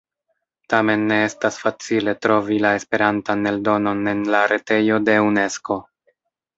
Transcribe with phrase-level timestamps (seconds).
[0.73, 5.83] Tamen ne estas facile trovi la Esperantan eldonon en la retejo de Unesko.